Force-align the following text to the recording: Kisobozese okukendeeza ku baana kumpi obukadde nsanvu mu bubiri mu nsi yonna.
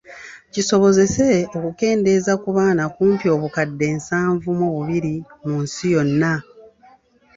Kisobozese 0.53 1.27
okukendeeza 1.57 2.33
ku 2.41 2.49
baana 2.57 2.83
kumpi 2.95 3.25
obukadde 3.35 3.87
nsanvu 3.97 4.49
mu 4.59 4.67
bubiri 4.75 5.15
mu 5.45 5.55
nsi 5.63 5.85
yonna. 5.95 6.33